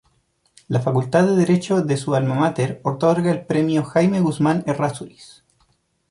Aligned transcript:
La 0.67 0.79
Facultad 0.79 1.27
de 1.27 1.35
Derecho 1.35 1.83
de 1.83 1.95
su 1.95 2.15
alma 2.15 2.33
máter 2.33 2.81
otorga 2.83 3.29
el 3.29 3.45
Premio 3.45 3.83
Jaime 3.83 4.19
Guzmán 4.19 4.63
Errázuriz. 4.65 5.43